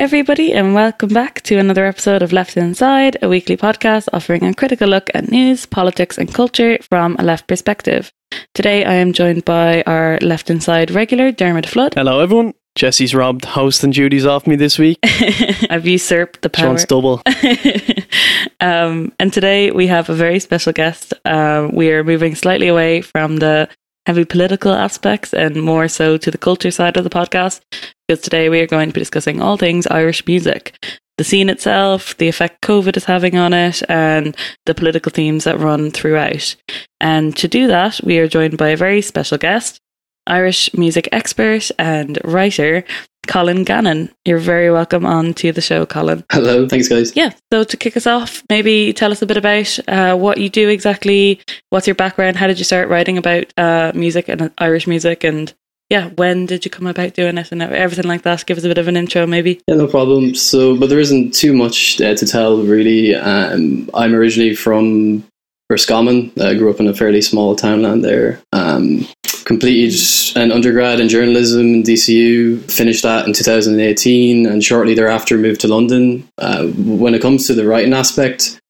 [0.00, 4.54] Everybody, and welcome back to another episode of Left Inside, a weekly podcast offering a
[4.54, 8.10] critical look at news, politics, and culture from a left perspective.
[8.54, 11.92] Today, I am joined by our Left Inside regular, Dermot Flood.
[11.96, 12.54] Hello, everyone.
[12.76, 14.98] Jesse's robbed hosting duties off me this week.
[15.68, 16.78] I've usurped the power.
[16.78, 17.20] Sean's double.
[18.60, 21.12] um, and today we have a very special guest.
[21.26, 23.68] Um, we are moving slightly away from the
[24.06, 27.60] heavy political aspects and more so to the culture side of the podcast
[28.10, 30.84] because today we are going to be discussing all things Irish music.
[31.16, 34.36] The scene itself, the effect COVID is having on it, and
[34.66, 36.56] the political themes that run throughout.
[37.00, 39.78] And to do that, we are joined by a very special guest,
[40.26, 42.82] Irish music expert and writer,
[43.28, 44.10] Colin Gannon.
[44.24, 46.24] You're very welcome on to the show, Colin.
[46.32, 47.14] Hello, thanks, guys.
[47.14, 50.48] Yeah, so to kick us off, maybe tell us a bit about uh, what you
[50.48, 54.88] do exactly, what's your background, how did you start writing about uh, music and Irish
[54.88, 55.54] music, and
[55.90, 58.46] yeah, when did you come about doing it and everything like that?
[58.46, 59.60] Give us a bit of an intro, maybe.
[59.66, 60.36] Yeah, no problem.
[60.36, 63.16] So, but there isn't too much uh, to tell, really.
[63.16, 65.24] Um, I'm originally from
[65.68, 66.30] Roscommon.
[66.40, 68.40] I grew up in a fairly small townland there.
[68.52, 69.04] Um,
[69.44, 69.98] completed
[70.36, 75.68] an undergrad in journalism in DCU, finished that in 2018, and shortly thereafter moved to
[75.68, 76.28] London.
[76.38, 78.60] Uh, when it comes to the writing aspect,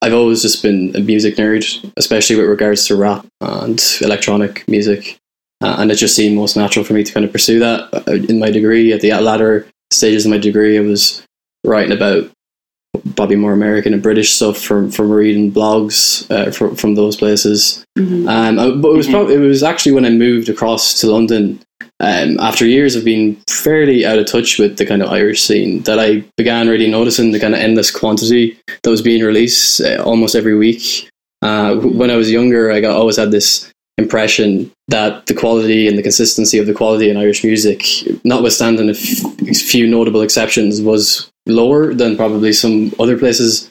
[0.00, 5.18] I've always just been a music nerd, especially with regards to rap and electronic music.
[5.62, 7.88] Uh, and it just seemed most natural for me to kind of pursue that.
[7.92, 11.22] Uh, in my degree, at the latter stages of my degree, I was
[11.64, 12.30] writing about
[13.16, 17.84] probably more American and British stuff from from reading blogs uh, from from those places.
[17.98, 18.28] Mm-hmm.
[18.28, 19.14] Um, uh, but it was mm-hmm.
[19.14, 21.60] probably it was actually when I moved across to London.
[22.00, 25.82] Um, after years of being fairly out of touch with the kind of Irish scene,
[25.82, 30.02] that I began really noticing the kind of endless quantity that was being released uh,
[30.02, 31.08] almost every week.
[31.42, 35.98] Uh, when I was younger, I got, always had this impression that the quality and
[35.98, 37.84] the consistency of the quality in Irish music,
[38.24, 43.70] notwithstanding a few notable exceptions, was lower than probably some other places.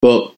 [0.00, 0.32] But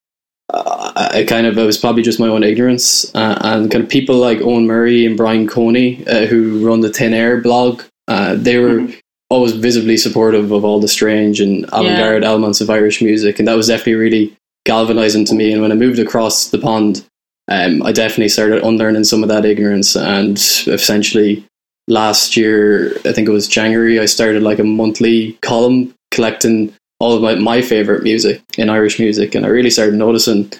[0.52, 3.90] uh, I kind of it was probably just my own ignorance uh, and kind of
[3.90, 7.82] people like Owen Murray and Brian Coney uh, who run the Thin Air blog.
[8.06, 8.98] Uh, they were mm-hmm.
[9.28, 12.28] always visibly supportive of all the strange and avant-garde yeah.
[12.28, 15.52] elements of Irish music, and that was definitely really galvanizing to me.
[15.52, 17.04] And when I moved across the pond
[17.48, 19.96] um, I definitely started unlearning some of that ignorance.
[19.96, 21.44] And essentially,
[21.88, 27.14] last year, I think it was January, I started like a monthly column collecting all
[27.14, 29.34] of my, my favorite music in Irish music.
[29.34, 30.52] And I really started noticing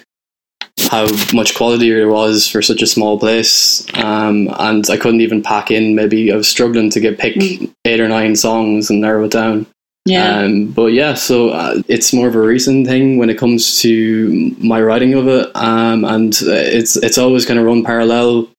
[0.89, 3.85] how much quality there was for such a small place.
[3.95, 7.71] Um, and I couldn't even pack in, maybe I was struggling to get pick mm.
[7.85, 9.67] eight or nine songs and narrow it down.
[10.09, 10.39] Yeah.
[10.39, 14.55] Um, but yeah, so uh, it's more of a recent thing when it comes to
[14.59, 18.49] my writing of it, um, and uh, it's it's always kind of run parallel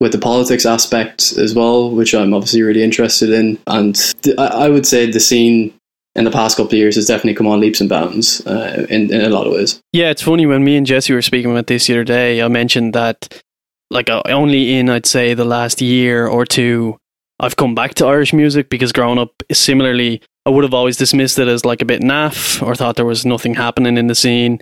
[0.00, 3.58] with the politics aspect as well, which I'm obviously really interested in.
[3.66, 5.74] And th- I would say the scene
[6.14, 9.12] in the past couple of years has definitely come on leaps and bounds uh, in
[9.12, 9.80] in a lot of ways.
[9.92, 12.42] Yeah, it's funny when me and Jesse were speaking about this the other day.
[12.42, 13.42] I mentioned that
[13.90, 16.98] like uh, only in I'd say the last year or two
[17.40, 21.38] I've come back to Irish music because growing up similarly I would have always dismissed
[21.38, 24.60] it as like a bit naff or thought there was nothing happening in the scene.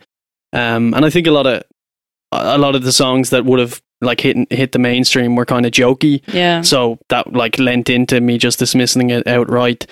[0.53, 1.63] Um, and I think a lot of
[2.33, 5.65] a lot of the songs that would have like hit hit the mainstream were kind
[5.65, 6.23] of jokey.
[6.35, 6.63] Yeah.
[6.63, 9.87] So that like lent into me just dismissing it outright.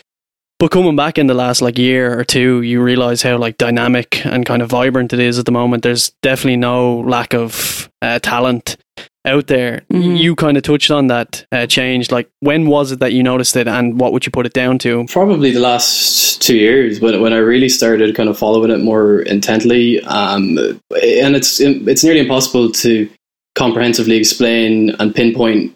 [0.58, 4.26] But coming back in the last like year or two, you realize how like dynamic
[4.26, 5.84] and kind of vibrant it is at the moment.
[5.84, 8.78] There's definitely no lack of uh, talent
[9.26, 9.82] out there.
[9.92, 10.16] Mm-hmm.
[10.16, 12.10] You kind of touched on that uh, change.
[12.10, 14.78] Like, when was it that you noticed it, and what would you put it down
[14.80, 15.06] to?
[15.08, 19.20] Probably the last two years when when I really started kind of following it more
[19.20, 20.02] intently.
[20.02, 23.08] Um, and it's it's nearly impossible to
[23.54, 25.74] comprehensively explain and pinpoint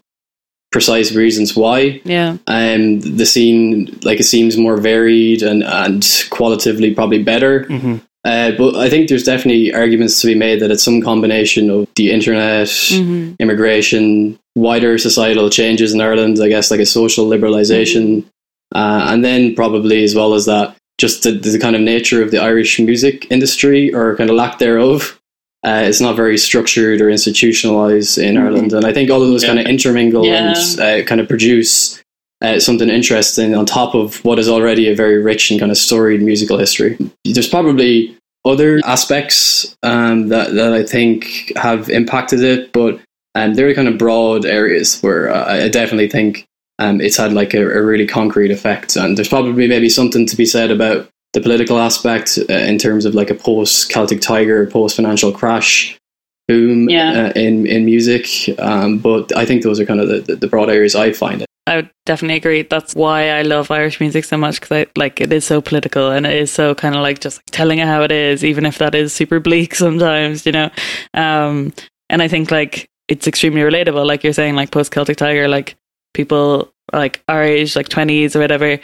[0.70, 2.00] precise reasons why.
[2.04, 2.37] Yeah.
[2.47, 7.64] And um, the scene, like, it seems more varied and and qualitatively probably better.
[7.64, 7.96] Mm-hmm.
[8.28, 11.88] Uh, but I think there's definitely arguments to be made that it's some combination of
[11.96, 13.32] the internet, mm-hmm.
[13.38, 18.78] immigration, wider societal changes in Ireland, I guess, like a social liberalization, mm-hmm.
[18.78, 22.30] uh, and then probably as well as that, just the, the, kind of nature of
[22.30, 25.19] the Irish music industry or kind of lack thereof.
[25.64, 28.44] Uh, it's not very structured or institutionalized in mm-hmm.
[28.44, 28.72] Ireland.
[28.74, 29.48] And I think all of those yeah.
[29.48, 30.54] kind of intermingle yeah.
[30.54, 32.02] and uh, kind of produce
[32.42, 35.78] uh, something interesting on top of what is already a very rich and kind of
[35.78, 36.98] storied musical history.
[37.24, 43.00] There's probably other aspects um, that, that I think have impacted it, but
[43.35, 46.46] um, they're kind of broad areas where uh, I definitely think
[46.79, 48.96] um, it's had like a, a, really concrete effect.
[48.96, 53.05] And there's probably maybe something to be said about the political aspect uh, in terms
[53.05, 55.99] of like a post Celtic Tiger, post financial crash
[56.46, 57.11] boom yeah.
[57.11, 58.26] uh, in in music.
[58.58, 61.49] Um, but I think those are kind of the, the broad areas I find it.
[61.69, 62.62] I would definitely agree.
[62.62, 66.11] That's why I love Irish music so much because I like it is so political
[66.11, 68.79] and it is so kind of like just telling it how it is, even if
[68.79, 70.70] that is super bleak sometimes, you know.
[71.12, 71.75] Um,
[72.09, 75.76] and I think like it's extremely relatable, like you're saying, like post Celtic Tiger, like
[76.15, 78.79] people like our age, like twenties or whatever,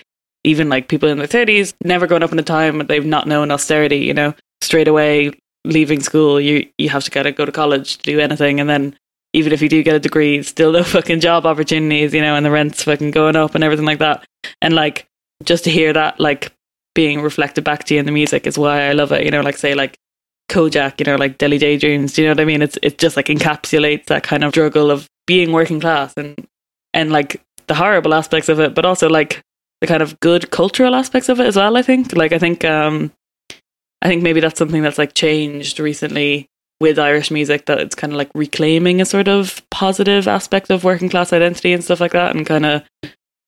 [0.44, 3.50] even like people in their thirties, never grown up in a time they've not known
[3.50, 5.32] austerity, you know, straight away
[5.64, 8.68] leaving school, you you have to kind of go to college to do anything, and
[8.68, 8.94] then
[9.34, 12.46] even if you do get a degree, still no fucking job opportunities, you know, and
[12.46, 14.24] the rent's fucking going up and everything like that.
[14.62, 15.06] And like
[15.42, 16.52] just to hear that like
[16.94, 19.24] being reflected back to you in the music is why I love it.
[19.24, 19.98] You know, like say like
[20.48, 22.12] Kojaque, you know, like Deli Daydreams.
[22.14, 22.62] Do you know what I mean?
[22.62, 26.46] It's it just like encapsulates that kind of struggle of being working class and
[26.94, 29.40] and like the horrible aspects of it, but also like
[29.80, 31.76] the kind of good cultural aspects of it as well.
[31.76, 32.14] I think.
[32.14, 33.10] Like I think um
[34.00, 36.46] I think maybe that's something that's like changed recently
[36.84, 40.84] with Irish music that it's kind of like reclaiming a sort of positive aspect of
[40.84, 42.82] working class identity and stuff like that and kind of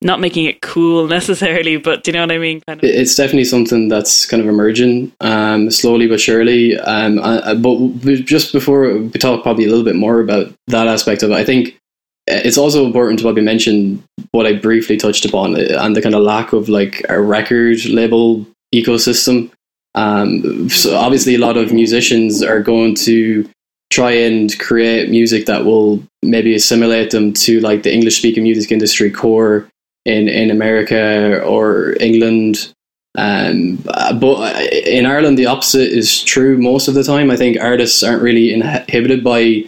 [0.00, 2.62] not making it cool necessarily, but do you know what I mean?
[2.66, 2.88] Kind of.
[2.88, 6.78] It's definitely something that's kind of emerging um, slowly but surely.
[6.78, 7.76] Um, uh, but
[8.24, 11.44] just before we talk probably a little bit more about that aspect of it, I
[11.44, 11.78] think
[12.26, 16.14] it's also important to probably mention what I briefly touched upon uh, and the kind
[16.14, 19.50] of lack of like a record label ecosystem.
[19.96, 23.48] Um, so obviously, a lot of musicians are going to
[23.90, 28.70] try and create music that will maybe assimilate them to like the English speaking music
[28.70, 29.68] industry core
[30.04, 32.72] in in America or England.
[33.18, 33.76] Um,
[34.20, 37.30] but in Ireland, the opposite is true most of the time.
[37.30, 39.64] I think artists aren't really inhibited by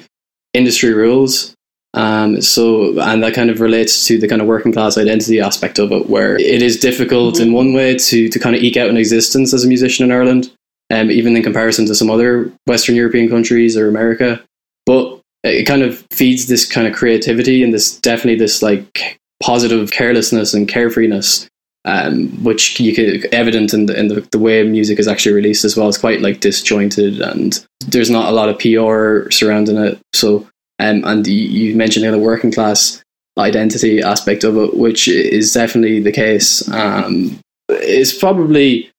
[0.52, 1.54] industry rules.
[1.94, 5.78] Um, so, and that kind of relates to the kind of working class identity aspect
[5.78, 7.44] of it, where it is difficult mm-hmm.
[7.44, 10.12] in one way to, to kind of eke out an existence as a musician in
[10.12, 10.52] Ireland,
[10.92, 14.42] um, even in comparison to some other Western European countries or America.
[14.84, 19.90] But it kind of feeds this kind of creativity and this definitely this like positive
[19.90, 21.48] carelessness and carefreeness,
[21.84, 25.64] um, which you could evident in the in the, the way music is actually released
[25.64, 25.88] as well.
[25.88, 29.98] It's quite like disjointed and there's not a lot of PR surrounding it.
[30.12, 30.46] So
[30.78, 33.02] um, and you, mentioned the working class
[33.38, 36.68] identity aspect of it, which is definitely the case.
[36.70, 37.38] Um,
[37.68, 38.90] it's probably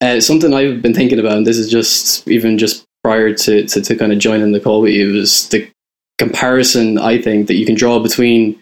[0.00, 3.80] uh, something I've been thinking about, and this is just even just prior to, to,
[3.80, 5.68] to kind of joining the call with you, was the
[6.18, 8.60] comparison I think that you can draw between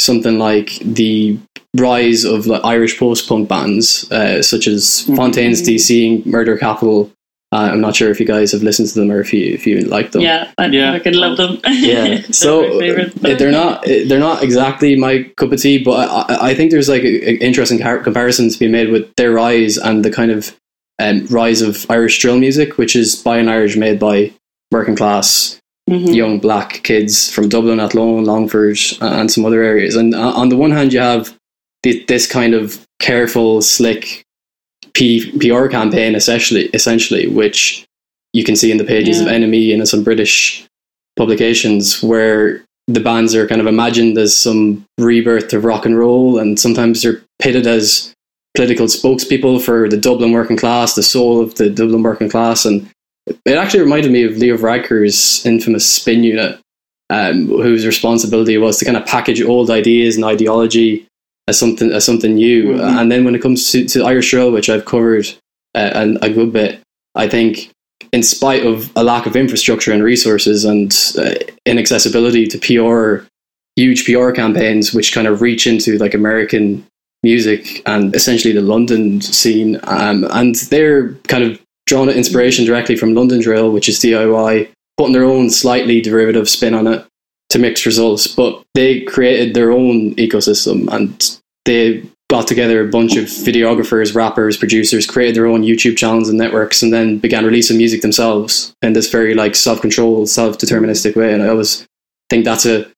[0.00, 1.38] something like the
[1.76, 5.16] rise of like Irish post punk bands, uh, such as mm-hmm.
[5.16, 7.10] Fontaines DC, Murder Capital,
[7.54, 9.64] uh, I'm not sure if you guys have listened to them or if you if
[9.64, 10.22] you like them.
[10.22, 10.92] Yeah, I, yeah.
[10.92, 11.60] I can love them.
[11.84, 12.78] Yeah, so
[13.20, 17.04] they're not they're not exactly my cup of tea, but I, I think there's like
[17.04, 20.56] an interesting comparison to be made with their rise and the kind of
[20.98, 24.32] um, rise of Irish drill music, which is by an Irish made by
[24.72, 26.12] working class mm-hmm.
[26.12, 29.94] young black kids from Dublin, Athlone, Longford, and some other areas.
[29.94, 31.36] And uh, on the one hand, you have
[31.82, 34.23] this kind of careful, slick
[34.94, 37.84] P- PR campaign, essentially, essentially, which
[38.32, 39.26] you can see in the pages yeah.
[39.26, 40.66] of NME and some British
[41.16, 46.38] publications, where the bands are kind of imagined as some rebirth of rock and roll,
[46.38, 48.12] and sometimes they're pitted as
[48.54, 52.88] political spokespeople for the Dublin working class, the soul of the Dublin working class, and
[53.26, 56.60] it actually reminded me of Leo Varadkar's infamous spin unit,
[57.10, 61.06] um, whose responsibility was to kind of package old ideas and ideology
[61.48, 62.74] as something as something new.
[62.74, 62.98] Mm-hmm.
[62.98, 65.26] And then when it comes to, to Irish drill, which I've covered
[65.74, 66.80] uh, a good bit,
[67.14, 67.70] I think
[68.12, 71.34] in spite of a lack of infrastructure and resources and uh,
[71.66, 73.26] inaccessibility to PR,
[73.76, 76.86] huge PR campaigns, which kind of reach into like American
[77.22, 83.14] music and essentially the London scene, um, and they're kind of drawn inspiration directly from
[83.14, 87.04] London drill, which is DIY, putting their own slightly derivative spin on it
[87.54, 93.16] to mixed results, but they created their own ecosystem and they got together a bunch
[93.16, 97.76] of videographers, rappers, producers, created their own YouTube channels and networks, and then began releasing
[97.76, 101.32] music themselves in this very like self-controlled, self-deterministic way.
[101.32, 101.86] And I always
[102.28, 102.90] think that's a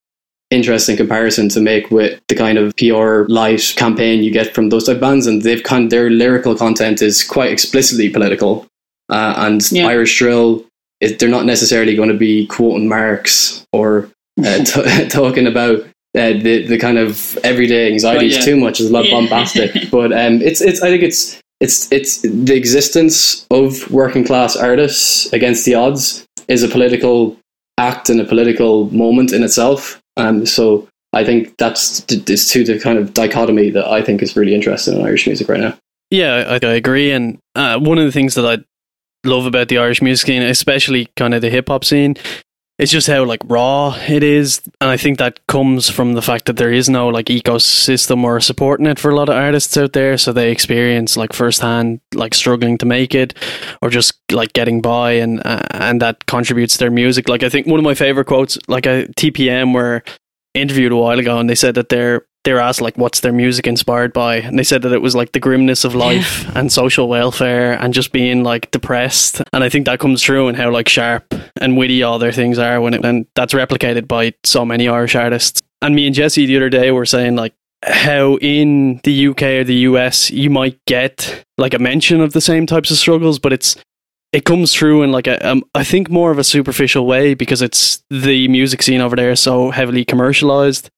[0.50, 4.86] interesting comparison to make with the kind of PR light campaign you get from those
[4.86, 8.66] type of bands, and they've kind their lyrical content is quite explicitly political,
[9.10, 9.86] uh, and yeah.
[9.86, 10.64] Irish drill.
[11.18, 14.08] they're not necessarily going to be quoting Marx or
[14.44, 15.80] uh, t- talking about
[16.16, 18.44] uh, the the kind of everyday anxieties yeah.
[18.44, 19.12] too much is a lot yeah.
[19.12, 19.90] bombastic.
[19.90, 25.32] but um, it's it's I think it's it's it's the existence of working class artists
[25.32, 27.36] against the odds is a political
[27.78, 30.00] act and a political moment in itself.
[30.16, 34.36] Um, so I think that's this to the kind of dichotomy that I think is
[34.36, 35.76] really interesting in Irish music right now.
[36.10, 37.10] Yeah, I, I agree.
[37.10, 38.64] And uh, one of the things that I
[39.28, 42.16] love about the Irish music scene, especially kind of the hip hop scene,
[42.78, 46.46] it's just how like raw it is and i think that comes from the fact
[46.46, 49.92] that there is no like ecosystem or support net for a lot of artists out
[49.92, 53.34] there so they experience like firsthand like struggling to make it
[53.80, 57.28] or just like getting by and uh, and that contributes to their music.
[57.28, 60.02] Like i think one of my favorite quotes like a tpm were
[60.54, 63.32] interviewed a while ago and they said that they're they were asked like what's their
[63.32, 64.36] music inspired by?
[64.36, 66.52] And they said that it was like the grimness of life yeah.
[66.54, 69.42] and social welfare and just being like depressed.
[69.52, 72.58] And i think that comes through in how like sharp and witty all their things
[72.58, 75.60] are when it and that's replicated by so many irish artists.
[75.82, 79.64] And me and jesse the other day were saying like how in the uk or
[79.64, 83.52] the us you might get like a mention of the same types of struggles but
[83.52, 83.76] it's
[84.32, 87.60] it comes through in like a um, I think more of a superficial way because
[87.60, 90.90] it's the music scene over there is so heavily commercialized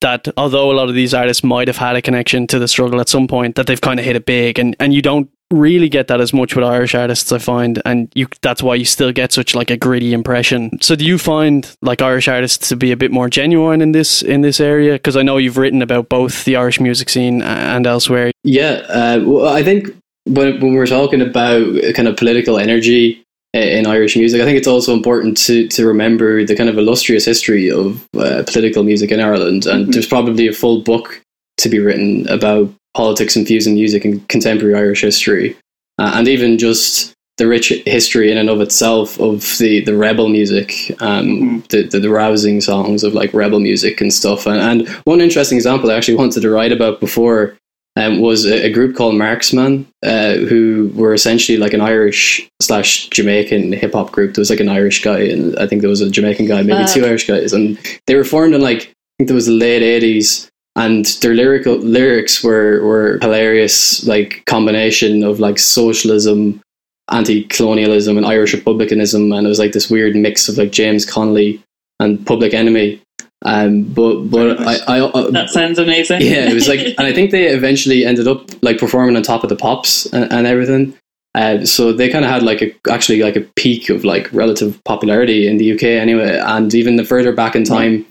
[0.00, 3.00] that although a lot of these artists might have had a connection to the struggle
[3.00, 5.88] at some point, that they've kind of hit it big, and and you don't really
[5.88, 9.12] get that as much with Irish artists, I find, and you that's why you still
[9.12, 10.80] get such like a gritty impression.
[10.80, 14.22] So do you find like Irish artists to be a bit more genuine in this
[14.22, 14.94] in this area?
[14.94, 18.32] Because I know you've written about both the Irish music scene and elsewhere.
[18.44, 19.88] Yeah, uh, well, I think
[20.24, 24.40] when when we're talking about kind of political energy in Irish music.
[24.40, 28.44] I think it's also important to, to remember the kind of illustrious history of uh,
[28.46, 29.66] political music in Ireland.
[29.66, 29.90] And mm-hmm.
[29.90, 31.20] there's probably a full book
[31.58, 35.56] to be written about politics infusing music in contemporary Irish history.
[35.98, 40.28] Uh, and even just the rich history in and of itself of the, the rebel
[40.28, 41.58] music, um, mm-hmm.
[41.70, 44.46] the, the, the, rousing songs of like rebel music and stuff.
[44.46, 47.56] And, and one interesting example I actually wanted to write about before
[48.00, 53.08] um, was a, a, group called Marxman, uh, who were essentially like an Irish slash
[53.08, 54.34] Jamaican hip hop group.
[54.34, 56.88] There was like an Irish guy, and I think there was a Jamaican guy, maybe
[56.88, 59.82] two Irish guys, and they were formed in like I think there was the late
[59.82, 60.46] eighties.
[60.76, 66.62] And their lyrical lyrics were, were hilarious, like combination of like socialism,
[67.10, 71.60] anti-colonialism, and Irish republicanism, and it was like this weird mix of like James Connolly
[71.98, 73.02] and Public Enemy.
[73.44, 76.20] Um, but but I, I uh, that sounds amazing.
[76.22, 79.42] yeah, it was like, and I think they eventually ended up like performing on top
[79.42, 80.96] of the pops and, and everything.
[81.34, 84.82] Uh, so they kind of had like a actually like a peak of like relative
[84.84, 86.38] popularity in the UK anyway.
[86.38, 88.04] And even the further back in time,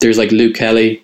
[0.00, 1.02] there's like Luke Kelly,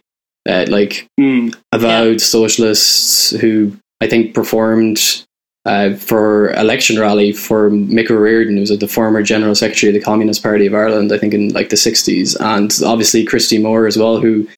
[0.49, 2.27] uh, like mm, avowed yeah.
[2.27, 5.25] socialists who I think performed
[5.65, 9.95] uh, for election rally for Mick O'Riordan, who was like the former general secretary of
[9.95, 13.87] the Communist Party of Ireland, I think in like the sixties, and obviously Christy Moore
[13.87, 14.49] as well, who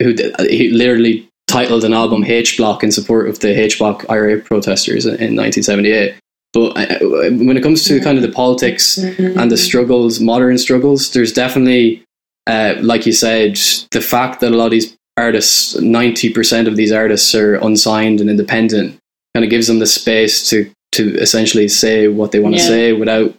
[0.00, 0.14] who
[0.48, 5.06] he literally titled an album H Block in support of the H Block IRA protesters
[5.06, 6.14] in 1978.
[6.54, 11.12] But uh, when it comes to kind of the politics and the struggles, modern struggles,
[11.12, 12.02] there's definitely,
[12.46, 13.56] uh, like you said,
[13.90, 18.30] the fact that a lot of these artists, 90% of these artists are unsigned and
[18.30, 18.98] independent,
[19.38, 22.66] kind of gives them the space to to essentially say what they want to yeah.
[22.66, 23.32] say without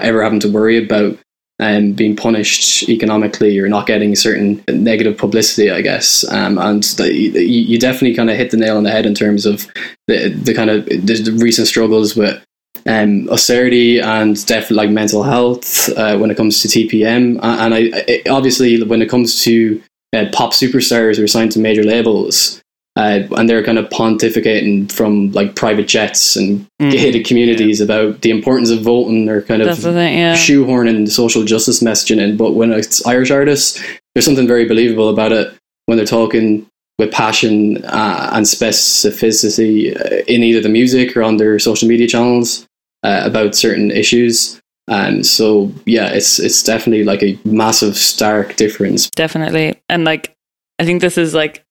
[0.00, 1.18] ever having to worry about
[1.58, 6.24] um, being punished economically or not getting certain negative publicity, I guess.
[6.30, 9.44] Um, and the, you definitely kind of hit the nail on the head in terms
[9.44, 9.66] of
[10.06, 12.40] the, the kind of the, the recent struggles with
[12.86, 17.40] um, austerity and definitely like mental health uh, when it comes to TPM.
[17.42, 21.58] And I, it, obviously, when it comes to uh, pop superstars who are signed to
[21.58, 22.62] major labels,
[22.96, 27.84] uh, and they're kind of pontificating from like private jets and mm, gated communities yeah.
[27.84, 30.34] about the importance of voting or kind of thing, yeah.
[30.34, 32.36] shoehorning social justice messaging in.
[32.36, 33.82] But when it's Irish artists,
[34.14, 35.52] there's something very believable about it
[35.86, 36.66] when they're talking
[36.98, 42.06] with passion uh, and specificity uh, in either the music or on their social media
[42.06, 42.66] channels
[43.02, 44.60] uh, about certain issues.
[44.86, 49.08] And so, yeah, it's it's definitely like a massive, stark difference.
[49.10, 50.36] Definitely, and like
[50.78, 51.63] I think this is like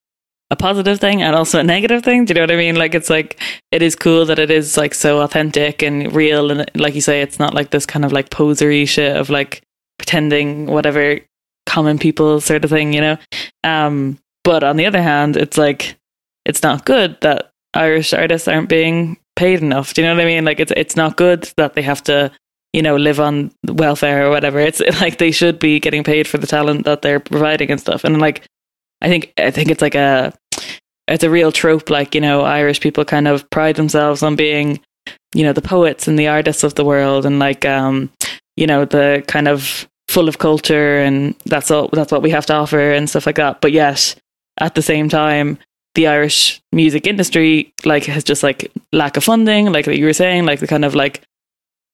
[0.54, 2.26] a positive thing and also a negative thing.
[2.26, 2.76] Do you know what I mean?
[2.76, 3.42] Like it's like
[3.72, 7.22] it is cool that it is like so authentic and real and like you say,
[7.22, 9.64] it's not like this kind of like posery shit of like
[9.98, 11.20] pretending whatever
[11.66, 13.18] common people sort of thing, you know?
[13.64, 15.96] Um but on the other hand, it's like
[16.46, 19.96] it's not good that Irish artists aren't being paid enough.
[19.96, 20.46] Do you know what I mean?
[20.46, 22.32] Like it's it's not good that they have to,
[22.74, 24.60] you know, live on welfare or whatever.
[24.60, 28.04] It's like they should be getting paid for the talent that they're providing and stuff.
[28.04, 28.46] And like
[29.04, 30.34] I think I think it's like a
[31.08, 31.90] it's a real trope.
[31.90, 34.80] Like you know, Irish people kind of pride themselves on being,
[35.34, 38.12] you know, the poets and the artists of the world, and like um,
[38.56, 41.90] you know, the kind of full of culture, and that's all.
[41.92, 43.62] That's what we have to offer and stuff like that.
[43.62, 44.16] But yet,
[44.60, 45.58] at the same time,
[45.96, 50.14] the Irish music industry like has just like lack of funding, like that you were
[50.14, 51.24] saying, like the kind of like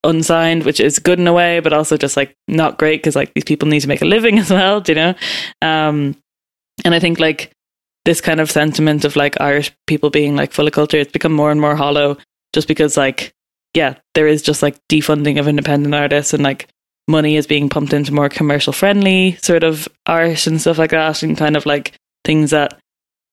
[0.03, 3.33] unsigned, which is good in a way, but also just like not great because like
[3.33, 5.13] these people need to make a living as well, you know?
[5.61, 6.15] Um,
[6.85, 7.51] and I think like
[8.05, 11.33] this kind of sentiment of like Irish people being like full of culture, it's become
[11.33, 12.17] more and more hollow
[12.53, 13.33] just because like,
[13.73, 16.67] yeah, there is just like defunding of independent artists and like
[17.07, 21.23] money is being pumped into more commercial friendly sort of art and stuff like that,
[21.23, 22.79] and kind of like things that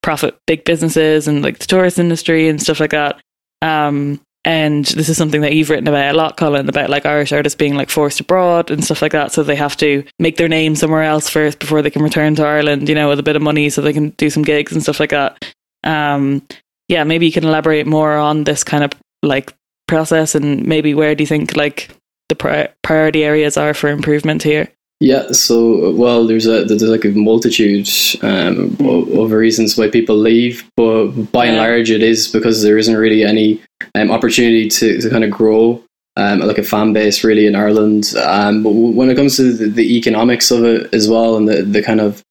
[0.02, 3.20] profit big businesses and like the tourist industry and stuff like that.
[3.62, 7.32] Um, and this is something that you've written about a lot, Colin, about like Irish
[7.32, 9.32] artists being like forced abroad and stuff like that.
[9.32, 12.46] So they have to make their name somewhere else first before they can return to
[12.46, 14.80] Ireland, you know, with a bit of money so they can do some gigs and
[14.80, 15.44] stuff like that.
[15.82, 16.46] Um,
[16.88, 18.92] yeah, maybe you can elaborate more on this kind of
[19.24, 19.52] like
[19.88, 21.90] process and maybe where do you think like
[22.28, 24.68] the pri- priority areas are for improvement here?
[25.00, 27.88] Yeah, so well, there's a there's like a multitude
[28.22, 32.96] um, of, reasons why people leave, but by and large, it is because there isn't
[32.96, 33.60] really any
[33.94, 35.82] um, opportunity to, to kind of grow
[36.16, 38.14] um, like a fan base really in Ireland.
[38.22, 41.62] Um, but when it comes to the, the economics of it as well, and the,
[41.62, 42.22] the kind of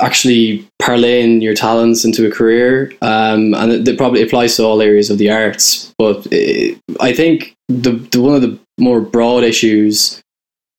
[0.00, 4.82] actually parlaying your talents into a career, um, and it, it probably applies to all
[4.82, 5.94] areas of the arts.
[5.96, 10.21] But it, I think the, the one of the more broad issues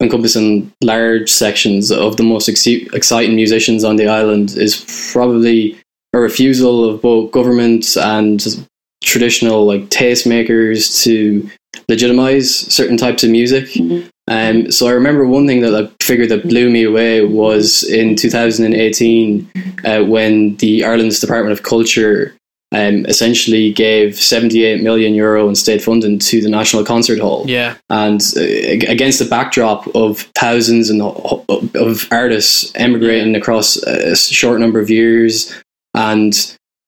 [0.02, 5.78] encompassing large sections of the most ex- exciting musicians on the island is probably
[6.14, 8.66] a refusal of both government and
[9.04, 11.50] traditional like tastemakers to
[11.90, 13.70] legitimize certain types of music.
[14.28, 18.16] Um, so I remember one thing that like figure that blew me away was in
[18.16, 19.52] 2018
[19.84, 22.34] uh, when the Ireland's Department of Culture
[22.74, 27.46] um, essentially gave 78 million euro in state funding to the National Concert Hall.
[27.48, 27.76] Yeah.
[27.90, 34.60] and uh, against the backdrop of thousands and of of artists emigrating across a short
[34.60, 35.54] number of years
[35.94, 36.34] and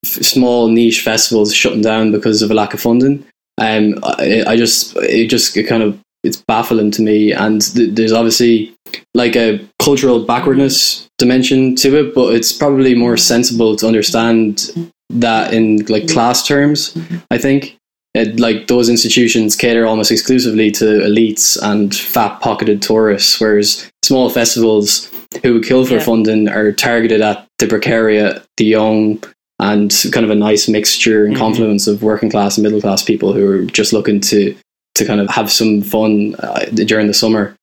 [0.05, 3.23] f- small niche festivals shutting down because of a lack of funding.
[3.59, 7.31] Um I, I just it just it kind of it's baffling to me.
[7.31, 8.73] And th- there's obviously
[9.13, 14.71] like a cultural backwardness dimension to it but it's probably more sensible to understand
[15.09, 16.97] that in like class terms
[17.31, 17.77] i think
[18.15, 24.29] it, like those institutions cater almost exclusively to elites and fat pocketed tourists, whereas small
[24.29, 25.11] festivals
[25.43, 25.99] who kill for Yeah.
[26.03, 29.21] funding are targeted at the precariat, the young,
[29.59, 31.39] and kind of a nice mixture and Mhm.
[31.39, 34.55] confluence of working class and middle class people who are just looking to
[34.95, 37.53] to kind of have some fun uh, during the summer.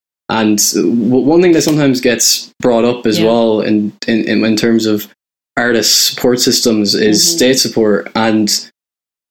[0.41, 0.59] And
[1.29, 3.27] one thing that sometimes gets brought up as Yeah.
[3.27, 5.07] well in, in in terms of
[5.57, 7.35] artist support systems is Mhm.
[7.37, 8.49] state support and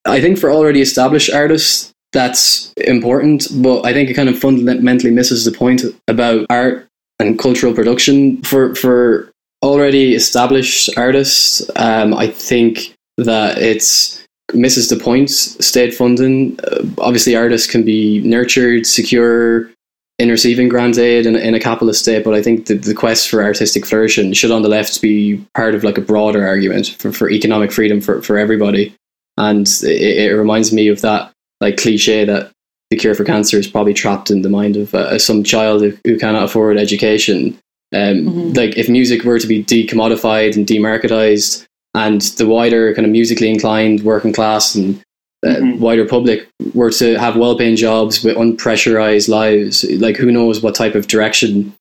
[0.05, 5.11] I think for already established artists, that's important, but I think it kind of fundamentally
[5.11, 6.87] misses the point about art
[7.19, 8.41] and cultural production.
[8.43, 9.29] For for
[9.63, 14.19] already established artists, um, I think that it's
[14.53, 15.29] misses the point.
[15.29, 19.69] State funding, uh, obviously, artists can be nurtured, secure
[20.21, 23.29] in receiving grant aid in, in a capitalist state, but I think the, the quest
[23.29, 27.11] for artistic flourishing should, on the left, be part of like a broader argument for,
[27.11, 28.95] for economic freedom for, for everybody
[29.37, 32.51] and it, it reminds me of that like cliche that
[32.89, 35.97] the cure for cancer is probably trapped in the mind of uh, some child who,
[36.05, 37.57] who cannot afford education.
[37.93, 38.57] Um, Mhm.
[38.57, 43.49] Like if music were to be decommodified and demarketized, and the wider kind of musically
[43.49, 45.01] inclined working class and
[45.45, 45.79] uh, Mhm.
[45.79, 50.95] wider public were to have well-paying jobs with unpressurized lives, like who knows what type
[50.95, 51.73] of direction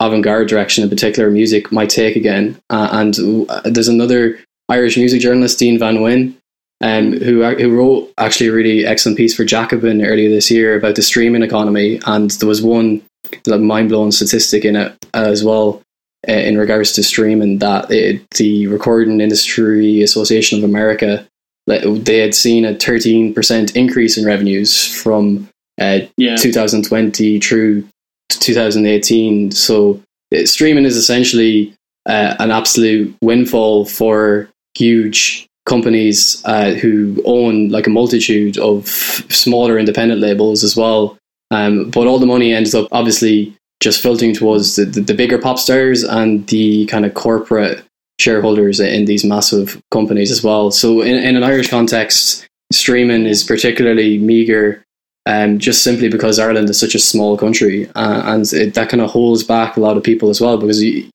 [0.00, 2.56] avant-garde direction in particular music might take again.
[2.70, 6.34] Uh, and uh, there's another irish music journalist Dean Van Nguyen
[6.80, 10.94] um, who who wrote actually a really excellent piece for Jacobin earlier this year about
[10.94, 13.02] the streaming economy, and there was one
[13.46, 15.82] like, mind blowing statistic in it as well
[16.28, 21.26] uh, in regards to streaming that it, the Recording Industry Association of America
[21.68, 25.48] they had seen a thirteen percent increase in revenues from
[25.80, 26.36] uh, Yeah.
[26.36, 27.84] 2020 through
[28.30, 29.50] 2018.
[29.52, 30.02] So
[30.44, 31.74] streaming is essentially
[32.06, 39.78] uh, an absolute windfall for huge companies uh, who own like a multitude of smaller
[39.78, 41.16] independent labels as well.
[41.50, 45.38] Um, but all the money ends up obviously just filtering towards the, the, the bigger
[45.38, 47.84] pop stars and the kind of corporate
[48.18, 50.70] shareholders in these massive companies as well.
[50.70, 54.84] So in, in an Irish context, streaming is particularly meager
[55.26, 59.02] um, just simply because Ireland is such a small country, uh, and it, that kind
[59.02, 61.10] of holds back a lot of people as well because you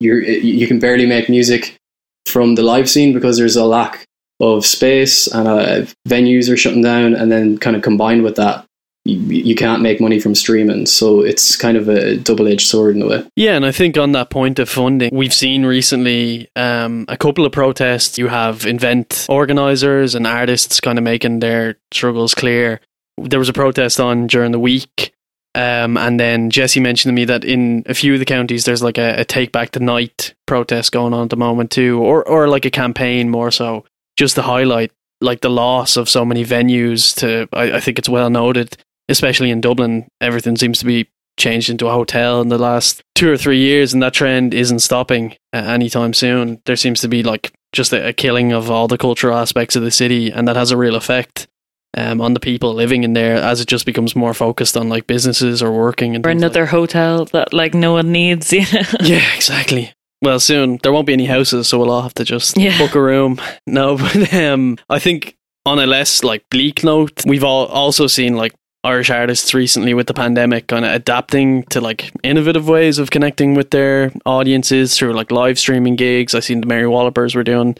[0.00, 1.76] you can barely make music
[2.26, 4.04] from the live scene because there's a lack
[4.40, 8.64] of space and uh, venues are shutting down, and then kind of combined with that,
[9.04, 10.86] you, you can't make money from streaming.
[10.86, 13.26] So it's kind of a double edged sword in a way.
[13.36, 17.44] Yeah, and I think on that point of funding, we've seen recently um, a couple
[17.44, 18.18] of protests.
[18.18, 22.80] You have event organizers and artists kind of making their struggles clear.
[23.18, 25.12] There was a protest on during the week,
[25.54, 28.82] um, and then Jesse mentioned to me that in a few of the counties, there's
[28.82, 32.26] like a, a take back the night protest going on at the moment too, or
[32.26, 33.84] or like a campaign more so,
[34.16, 37.14] just to highlight like the loss of so many venues.
[37.16, 41.70] To I, I think it's well noted, especially in Dublin, everything seems to be changed
[41.70, 45.32] into a hotel in the last two or three years, and that trend isn't stopping
[45.52, 46.60] uh, anytime soon.
[46.66, 49.82] There seems to be like just a, a killing of all the cultural aspects of
[49.82, 51.48] the city, and that has a real effect
[51.96, 55.06] um, on the people living in there as it just becomes more focused on like
[55.06, 58.52] businesses or working and or things like another hotel that like no one needs.
[58.52, 58.82] You know?
[59.02, 59.92] yeah, exactly.
[60.20, 62.76] Well, soon there won't be any houses, so we'll all have to just Yeah.
[62.78, 63.40] book a room.
[63.66, 65.34] No, but um, I think
[65.66, 68.52] on a less like bleak note, we've all also seen like
[68.84, 73.54] Irish artists recently with the pandemic kind of adapting to like innovative ways of connecting
[73.54, 76.34] with their audiences through like live streaming gigs.
[76.34, 77.76] I've seen the Mary Wallopers were doing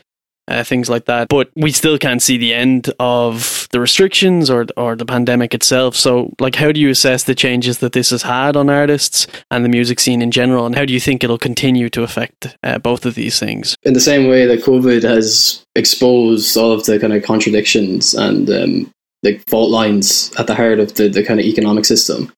[0.49, 1.29] uh, things like that.
[1.29, 5.97] But we still can't see the end of the restrictions or or the pandemic itself.
[5.97, 9.65] So, like, how do you assess the changes that this has had on artists and
[9.65, 12.79] the music scene in general, and how do you think it'll continue to affect uh,
[12.79, 13.77] both of these things?
[13.85, 18.49] in the same way that COVID has exposed all of the kind of contradictions and
[18.51, 22.33] um, like fault lines at the heart of the, the kind of economic system,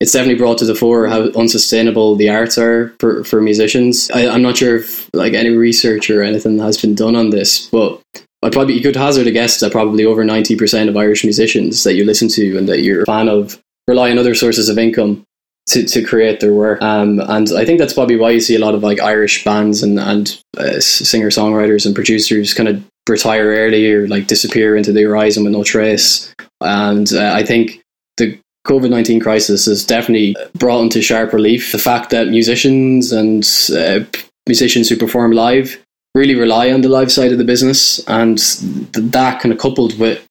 [0.00, 4.10] it's definitely brought to the fore how unsustainable the arts are for, for musicians.
[4.12, 7.68] I, I'm not sure if like any research or anything has been done on this,
[7.68, 8.00] but
[8.42, 11.84] I probably you could hazard a guess that probably over ninety percent of Irish musicians
[11.84, 14.78] that you listen to and that you're a fan of rely on other sources of
[14.78, 15.24] income
[15.66, 16.80] to, to create their work.
[16.80, 19.82] Um, and I think that's probably why you see a lot of like Irish bands
[19.82, 24.92] and, and uh, singer songwriters and producers kind of retire early or like disappear into
[24.92, 26.32] the horizon with no trace.
[26.60, 27.82] And uh, I think
[28.16, 33.44] the COVID 19 crisis has definitely brought into sharp relief the fact that musicians and
[33.76, 34.04] uh,
[34.46, 35.82] musicians who perform live
[36.14, 38.00] really rely on the live side of the business.
[38.08, 40.26] And th- that kind of coupled with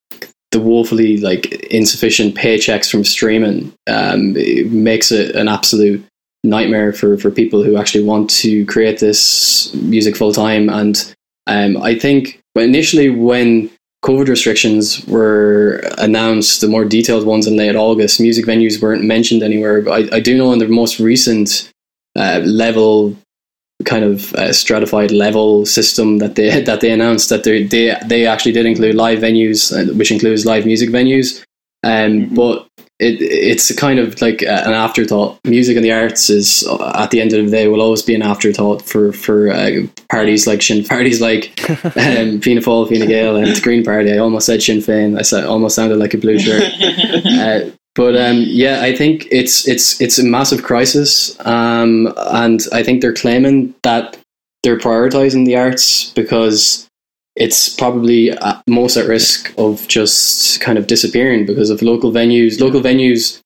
[0.51, 6.03] the woefully like insufficient paychecks from streaming um, it makes it an absolute
[6.43, 10.69] nightmare for, for people who actually want to create this music full time.
[10.69, 11.13] And
[11.47, 13.69] um, I think initially when
[14.03, 19.43] COVID restrictions were announced, the more detailed ones in late August, music venues weren't mentioned
[19.43, 19.81] anywhere.
[19.81, 21.71] But I, I do know in the most recent
[22.15, 23.15] uh, level
[23.85, 28.25] kind of uh, stratified level system that they that they announced that they they they
[28.25, 31.43] actually did include live venues, uh, which includes live music venues.
[31.83, 32.67] Um, but
[32.99, 35.39] it it's a kind of like uh, an afterthought.
[35.45, 38.13] Music and the arts is uh, at the end of the day will always be
[38.13, 43.37] an afterthought for for uh, parties like Sinn parties like um, Fianna Fáil, Fianna Gael,
[43.37, 44.11] and the Green Party.
[44.11, 45.17] I almost said Sinn Féin.
[45.17, 46.63] I said almost sounded like a blue shirt.
[47.25, 52.83] uh, but um, yeah, I think it's it's it's a massive crisis, um, and I
[52.83, 54.17] think they're claiming that
[54.63, 56.88] they're prioritizing the arts because
[57.39, 62.59] it's probably uh, most at risk of just kind of disappearing because of local venues.
[62.59, 63.41] Local venues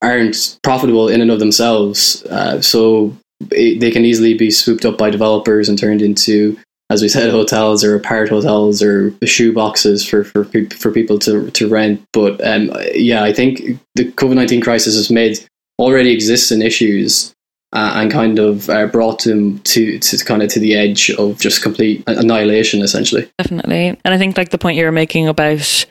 [0.00, 3.14] aren't profitable in and of themselves, uh, so
[3.50, 6.56] it, they can easily be swooped up by developers and turned into,
[6.88, 11.50] as we said, hotels or apart hotels or shoe boxes for for for people to
[11.50, 12.00] to rent.
[12.12, 15.44] But um, yeah, I think the COVID nineteen crisis has made
[15.80, 17.34] already existing issues
[17.72, 21.40] uh, and kind of uh, brought them to to kind of to the edge of
[21.40, 23.30] just complete annihilation, essentially.
[23.38, 23.88] Definitely.
[24.04, 25.86] And I think like the point you were making about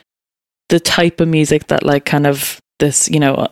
[0.68, 3.48] the type of music that like kind of this, you know,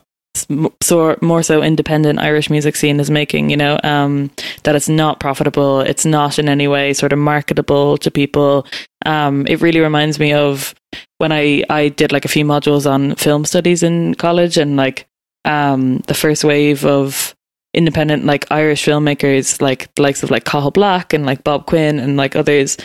[0.81, 4.31] so more so independent Irish music scene is making, you know, um,
[4.63, 8.65] that it's not profitable, it's not in any way sort of marketable to people.
[9.05, 10.75] Um, it really reminds me of
[11.19, 15.07] when I I did like a few modules on film studies in college and like
[15.45, 17.35] um the first wave of
[17.73, 21.99] independent like Irish filmmakers like the likes of like Cathal Black and like Bob Quinn
[21.99, 22.77] and like others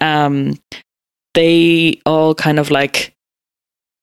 [0.00, 0.58] um
[1.34, 3.14] they all kind of like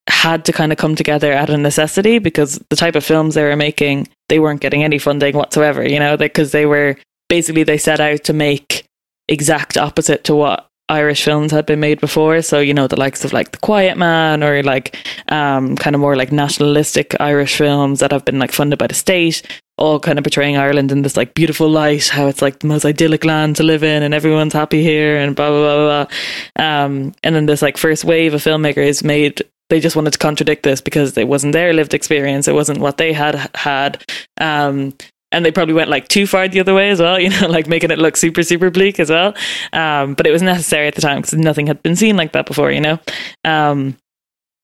[0.09, 3.43] had to kind of come together out of necessity because the type of films they
[3.43, 6.95] were making they weren't getting any funding whatsoever you know because they were
[7.29, 8.85] basically they set out to make
[9.27, 12.41] exact opposite to what Irish films had been made before.
[12.41, 14.95] So, you know, the likes of like The Quiet Man or like
[15.29, 18.93] um, kind of more like nationalistic Irish films that have been like funded by the
[18.93, 19.43] state,
[19.77, 22.85] all kind of portraying Ireland in this like beautiful light, how it's like the most
[22.85, 26.65] idyllic land to live in and everyone's happy here and blah, blah, blah, blah.
[26.65, 30.63] Um, and then this like first wave of filmmakers made they just wanted to contradict
[30.63, 32.47] this because it wasn't their lived experience.
[32.47, 34.01] It wasn't what they had had.
[34.39, 34.93] Um,
[35.31, 37.67] and they probably went like too far the other way as well, you know, like
[37.67, 39.33] making it look super, super bleak as well.
[39.73, 42.45] Um, but it was necessary at the time because nothing had been seen like that
[42.45, 42.99] before, you know.
[43.43, 43.97] Um,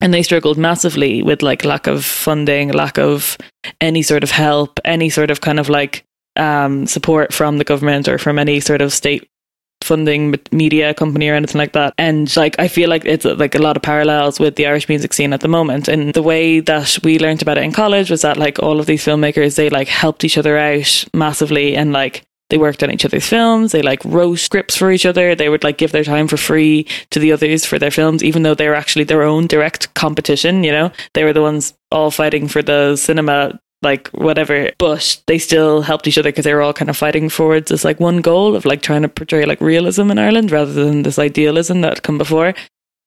[0.04, 3.38] and they struggled massively with like lack of funding, lack of
[3.80, 6.04] any sort of help, any sort of kind of like
[6.36, 9.26] um, support from the government or from any sort of state
[9.82, 11.94] funding media company or anything like that.
[11.98, 15.14] And like I feel like it's like a lot of parallels with the Irish music
[15.14, 15.88] scene at the moment.
[15.88, 18.88] And the way that we learned about it in college was that like all of
[18.88, 23.04] these filmmakers they like helped each other out massively and like they worked on each
[23.04, 23.72] other's films.
[23.72, 25.34] They like wrote scripts for each other.
[25.34, 28.44] They would like give their time for free to the others for their films, even
[28.44, 30.64] though they were actually their own direct competition.
[30.64, 34.70] You know, they were the ones all fighting for the cinema like whatever.
[34.78, 37.84] But they still helped each other because they were all kind of fighting forwards this
[37.84, 41.18] like one goal of like trying to portray like realism in Ireland rather than this
[41.18, 42.54] idealism that had come before.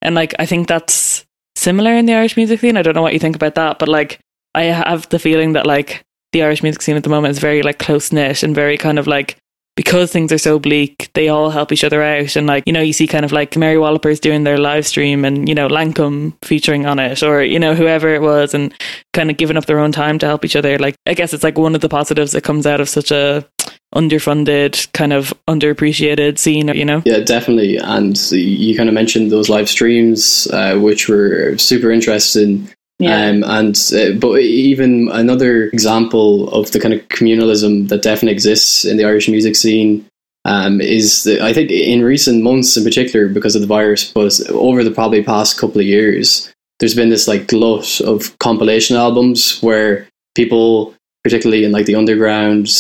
[0.03, 2.77] And like I think that's similar in the Irish music scene.
[2.77, 4.19] I don't know what you think about that, but like
[4.57, 7.63] I have the feeling that like the Irish music scene at the moment is very
[7.63, 9.39] like close knit and very kind of like
[9.77, 12.35] because things are so bleak, they all help each other out.
[12.35, 15.25] And like, you know, you see kind of like Mary Wallopers doing their live stream
[15.25, 18.73] and, you know, Lankum featuring on it or, you know, whoever it was and
[19.13, 20.79] kind of giving up their own time to help each other.
[20.79, 23.47] Like, I guess it's like one of the positives that comes out of such a
[23.95, 27.03] underfunded, kind of underappreciated scene, you know?
[27.05, 27.77] Yeah, definitely.
[27.77, 32.71] And you kind of mentioned those live streams, uh, which were super interesting.
[32.99, 33.27] Yeah.
[33.27, 38.87] Um, and uh, but even another example of the kind of communalism that definitely exists
[38.87, 40.07] in the Irish music scene
[40.47, 44.41] um, is that I think in recent months in particular because of the virus, but
[44.51, 49.61] over the probably past couple of years, there's been this like glut of compilation albums
[49.61, 52.71] where people, particularly in like the underground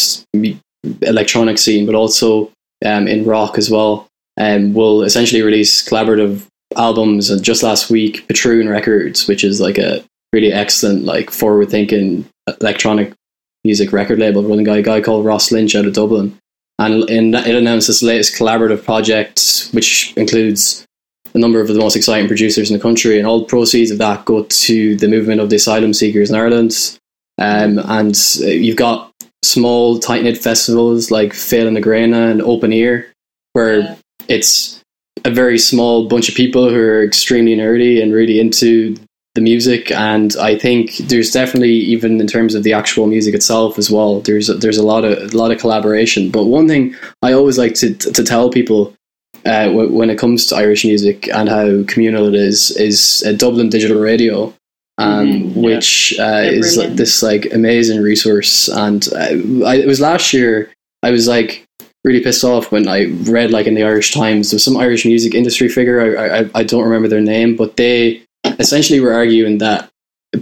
[1.02, 2.50] electronic scene, but also
[2.84, 4.06] um, in rock as well,
[4.38, 9.78] um, will essentially release collaborative albums and just last week Patroon Records, which is like
[9.78, 12.28] a really excellent, like forward thinking
[12.60, 13.12] electronic
[13.64, 16.38] music record label run by a guy called Ross Lynch out of Dublin.
[16.78, 20.84] And in, it announced its latest collaborative project, which includes
[21.34, 23.98] a number of the most exciting producers in the country, and all the proceeds of
[23.98, 26.98] that go to the movement of the asylum seekers in Ireland.
[27.38, 29.12] Um, and you've got
[29.42, 33.10] small, tight knit festivals like Féile na Gréine and Open Ear,
[33.52, 33.96] where yeah.
[34.28, 34.75] it's
[35.24, 38.96] a very small bunch of people who are extremely nerdy and really into
[39.36, 43.78] the music and I think there's definitely even in terms of the actual music itself
[43.78, 47.32] as well there's there's a lot of a lot of collaboration but one thing I
[47.32, 48.94] always like to to tell people
[49.44, 53.68] uh, when it comes to Irish music and how communal it is is uh, Dublin
[53.68, 54.54] Digital Radio
[54.98, 55.66] um, mm-hmm, yeah.
[55.66, 56.96] which uh, is brilliant.
[56.96, 61.65] this like amazing resource and uh, I, it was last year I was like
[62.06, 65.04] really pissed off when I read like in the Irish Times there was some Irish
[65.04, 68.22] music industry figure I, I, I don't remember their name but they
[68.58, 69.90] essentially we're arguing that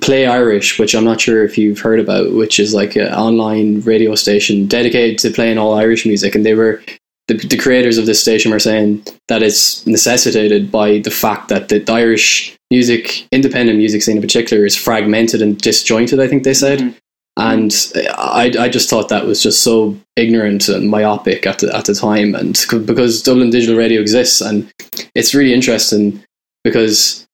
[0.01, 3.81] Play Irish, which I'm not sure if you've heard about, which is like an online
[3.83, 6.83] radio station dedicated to playing all Irish music, and they were
[7.29, 11.69] the, the creators of this station were saying that it's necessitated by the fact that
[11.69, 16.19] the Irish music, independent music scene in particular, is fragmented and disjointed.
[16.21, 16.81] I think they said.
[16.81, 16.99] Mm-hmm.
[17.37, 17.75] And
[18.17, 21.95] I, I just thought that was just so ignorant and myopic at the, at the
[21.95, 22.35] time.
[22.35, 24.73] And because Dublin Digital Radio exists, and
[25.17, 26.23] it's really interesting
[26.63, 27.27] because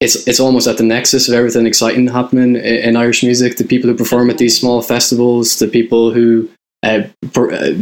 [0.00, 3.56] it's it's almost at the nexus of everything exciting happening in, in Irish music.
[3.56, 6.48] The people who perform at these small festivals, the people who
[6.82, 7.74] uh, per, uh,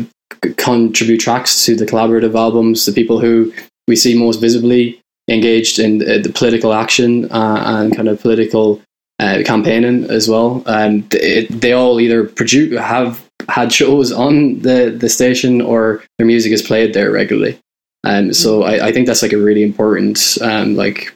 [0.56, 3.52] contribute tracks to the collaborative albums, the people who
[3.88, 8.80] we see most visibly engaged in uh, the political action uh, and kind of political
[9.20, 10.62] uh, campaigning as well.
[10.66, 16.26] Um, they, they all either produce have had shows on the the station or their
[16.26, 17.58] music is played there regularly.
[18.04, 21.14] Um, so I, I think that's like a really important um, like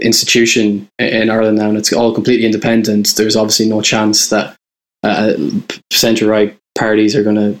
[0.00, 3.14] institution in Ireland now, and it's all completely independent.
[3.16, 4.56] There's obviously no chance that
[5.02, 5.34] uh,
[5.92, 7.58] centre right parties are going to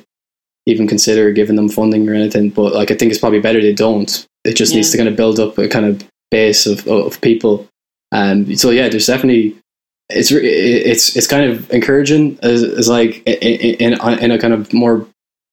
[0.66, 2.50] even consider giving them funding or anything.
[2.50, 4.26] But like, I think it's probably better they don't.
[4.44, 4.76] It just yeah.
[4.76, 7.68] needs to kind of build up a kind of base of of people.
[8.10, 9.56] And so yeah, there's definitely
[10.08, 14.72] it's it's it's kind of encouraging as, as like in, in in a kind of
[14.72, 15.06] more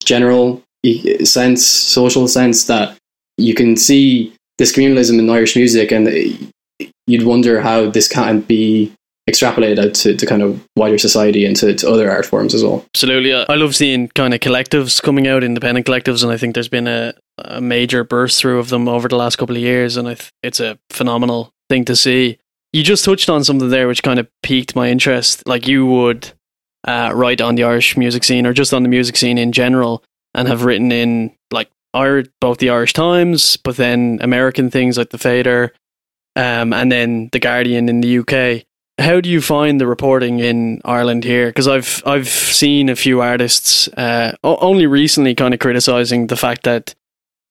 [0.03, 0.63] general
[1.23, 2.97] sense, social sense that
[3.37, 6.51] you can see this communalism in Irish music, and
[7.07, 8.91] you'd wonder how this can't be
[9.29, 12.63] extrapolated out to, to kind of wider society and to, to other art forms as
[12.63, 12.83] well.
[12.95, 13.33] Absolutely.
[13.33, 16.87] I love seeing kind of collectives coming out, independent collectives, and I think there's been
[16.87, 20.31] a, a major burst through of them over the last couple of years, and th-
[20.41, 22.39] it's a phenomenal thing to see.
[22.71, 25.47] You just touched on something there which kind of piqued my interest.
[25.47, 26.31] Like you would
[26.87, 30.03] uh, write on the Irish music scene or just on the music scene in general
[30.33, 35.17] and have written in like both the Irish Times, but then American things like the
[35.17, 35.73] Fader
[36.35, 38.65] um, and then the Guardian in the UK.
[38.99, 41.47] How do you find the reporting in Ireland here?
[41.47, 46.63] Because I've I've seen a few artists uh, only recently kind of criticizing the fact
[46.63, 46.93] that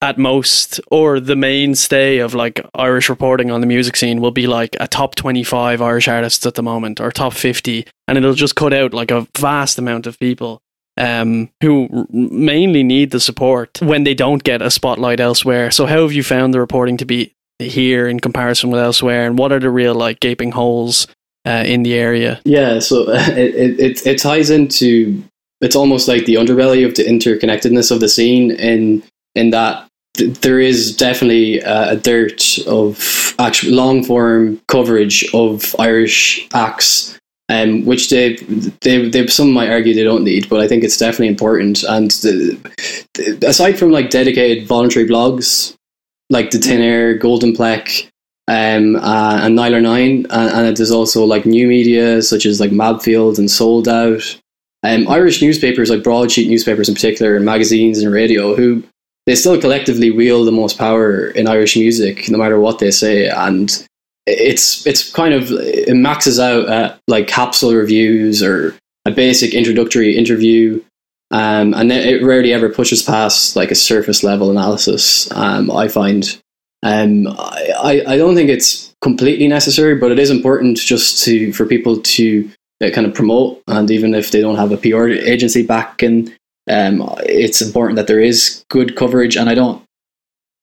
[0.01, 4.47] at most or the mainstay of like Irish reporting on the music scene will be
[4.47, 8.55] like a top 25 Irish artists at the moment or top 50 and it'll just
[8.55, 10.63] cut out like a vast amount of people
[10.99, 15.71] um, who mainly need the support when they don't get a spotlight elsewhere.
[15.71, 19.39] So how have you found the reporting to be here in comparison with elsewhere, and
[19.39, 21.07] what are the real like gaping holes
[21.47, 22.41] uh, in the area?
[22.45, 25.23] Yeah, so uh, it, it it ties into
[25.61, 29.03] it's almost like the underbelly of the interconnectedness of the scene in
[29.35, 37.19] in that there is definitely a dearth of actual long form coverage of Irish acts
[37.49, 38.37] um, which they,
[38.83, 41.83] they, they, some might argue they don't need, but I think it's definitely important.
[41.83, 42.59] And the,
[43.15, 45.75] the, aside from like dedicated voluntary blogs,
[46.29, 48.11] like the Thin Air, GoldenPlec,
[48.49, 53.39] um, uh, and Nialler9, and, and, there's also like new media such as like Mabfield
[53.39, 54.39] and Sold Out.
[54.85, 58.85] Um, Irish newspapers, like broadsheet newspapers in particular, and magazines and radio, who
[59.29, 63.29] they still collectively wield the most power in Irish music, no matter what they say.
[63.29, 63.71] And
[64.27, 70.17] it's it's kind of it maxes out at like capsule reviews or a basic introductory
[70.17, 70.83] interview,
[71.31, 75.31] um, and it rarely ever pushes past like a surface level analysis.
[75.33, 76.25] Um, I find,
[76.83, 81.67] um, I I don't think it's completely necessary, but it is important just to for
[81.67, 82.51] people to
[82.83, 86.35] uh, kind of promote, and even if they don't have a PR agency back, and
[86.69, 89.37] um, it's important that there is good coverage.
[89.37, 89.83] And I don't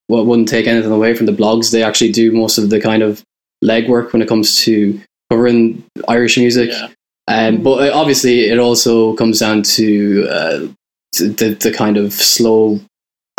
[0.08, 1.72] well, wouldn't take anything away from the blogs.
[1.72, 3.24] They actually do most of the kind of
[3.64, 6.70] legwork when it comes to covering Irish music.
[6.72, 6.90] Yeah.
[7.28, 10.68] Um, but obviously, it also comes down to, uh,
[11.14, 12.80] to the, the kind of slow,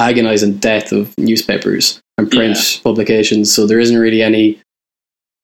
[0.00, 2.82] agonizing death of newspapers and print yeah.
[2.82, 3.54] publications.
[3.54, 4.60] So there isn't really any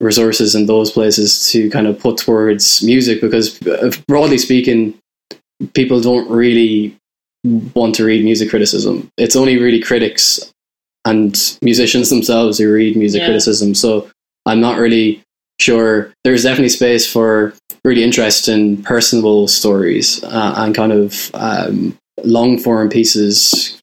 [0.00, 4.98] resources in those places to kind of put towards music because, uh, broadly speaking,
[5.74, 6.96] people don't really
[7.44, 9.11] want to read music criticism.
[9.16, 10.52] It's only really critics
[11.05, 13.26] and musicians themselves who read music yeah.
[13.26, 13.74] criticism.
[13.74, 14.09] So
[14.46, 15.22] I'm not really
[15.61, 16.12] sure.
[16.24, 22.88] There's definitely space for really interesting personal stories uh, and kind of um, long form
[22.88, 23.81] pieces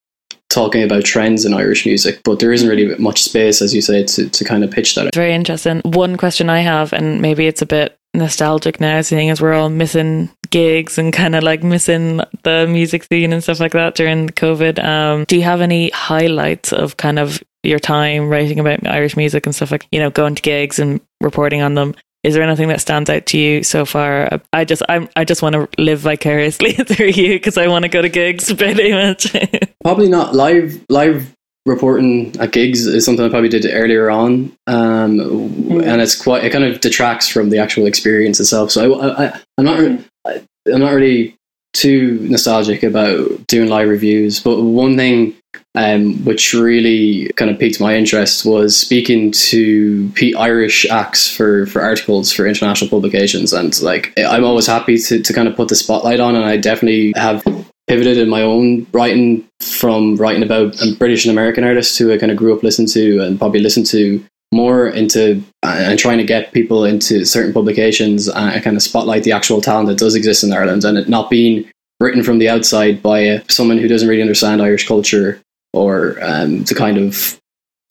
[0.49, 4.03] talking about trends in Irish music, but there isn't really much space, as you say,
[4.03, 5.05] to, to kind of pitch that.
[5.05, 5.81] It's very interesting.
[5.85, 9.69] One question I have, and maybe it's a bit nostalgic now, seeing as we're all
[9.69, 14.29] missing gigs and kind of like missing the music scene and stuff like that during
[14.29, 14.83] COVID.
[14.83, 19.45] Um, do you have any highlights of kind of your time writing about Irish music
[19.45, 21.95] and stuff like you know going to gigs and reporting on them.
[22.23, 24.41] Is there anything that stands out to you so far?
[24.51, 27.89] I just I'm I just want to live vicariously through you because I want to
[27.89, 29.35] go to gigs pretty much.
[29.83, 31.33] probably not live live
[31.65, 35.85] reporting at gigs is something I probably did earlier on, um, mm.
[35.85, 38.71] and it's quite it kind of detracts from the actual experience itself.
[38.71, 41.35] So I, I I'm not I, I'm not really
[41.73, 45.35] too nostalgic about doing live reviews, but one thing
[45.75, 51.81] um, which really kind of piqued my interest was speaking to Irish acts for, for
[51.81, 53.53] articles for international publications.
[53.53, 56.57] And like, I'm always happy to, to kind of put the spotlight on, and I
[56.57, 57.43] definitely have
[57.87, 62.31] pivoted in my own writing from writing about British and American artists who I kind
[62.31, 66.23] of grew up listening to and probably listened to more into uh, and trying to
[66.23, 70.43] get people into certain publications and kind of spotlight the actual talent that does exist
[70.43, 74.07] in Ireland and it not being written from the outside by uh, someone who doesn't
[74.07, 75.41] really understand Irish culture
[75.73, 77.39] or um, the kind of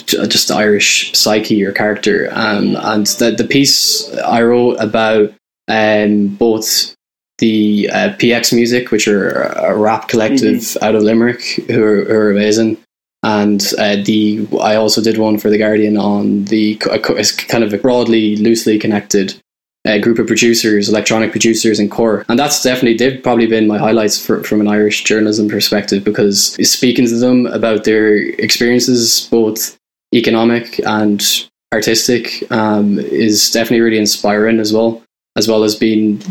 [0.07, 2.29] just Irish psyche or character.
[2.33, 5.33] Um, and the, the piece I wrote about
[5.69, 6.95] um, both
[7.39, 10.85] the uh, PX Music, which are a rap collective mm-hmm.
[10.85, 12.79] out of Limerick, who are, who are amazing.
[13.29, 17.77] And uh, the I also did one for the Guardian on the kind of a
[17.77, 19.39] broadly, loosely connected
[19.85, 22.25] a group of producers, electronic producers in Cork.
[22.31, 26.55] And that's definitely, they've probably been my highlights for, from an Irish journalism perspective because
[26.71, 29.79] speaking to them about their experiences, both
[30.15, 31.23] economic and
[31.73, 35.03] artistic, um, is definitely really inspiring as well,
[35.37, 36.23] as well as being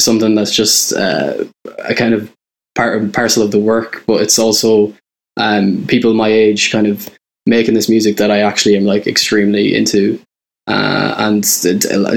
[0.00, 1.44] something that's just uh,
[1.80, 2.32] a kind of
[2.76, 4.94] part parcel of the work, but it's also
[5.36, 7.08] um, people my age kind of
[7.46, 10.20] making this music that I actually am like extremely into.
[10.66, 11.44] Uh, and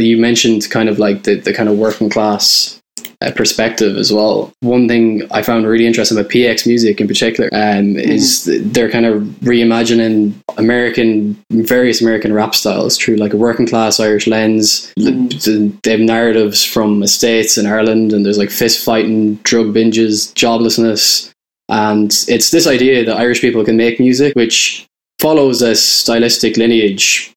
[0.02, 2.80] you mentioned kind of like the, the kind of working class
[3.22, 4.54] uh, perspective as well.
[4.62, 8.00] One thing I found really interesting about PX music in particular um, mm.
[8.00, 14.00] is they're kind of reimagining American, various American rap styles through like a working class
[14.00, 14.94] Irish lens.
[15.00, 15.82] Mm.
[15.82, 21.34] They have narratives from estates in Ireland, and there's like fist fighting, drug binges, joblessness.
[21.70, 24.88] And it's this idea that Irish people can make music which
[25.20, 27.34] follows a stylistic lineage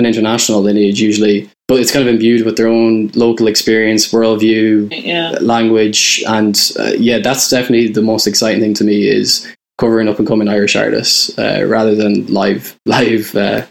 [0.00, 4.88] an international lineage usually, but it's kind of imbued with their own local experience, worldview,
[5.04, 5.36] yeah.
[5.40, 9.46] language, and uh, yeah, that's definitely the most exciting thing to me is
[9.78, 13.64] covering up and coming Irish artists uh, rather than live live uh,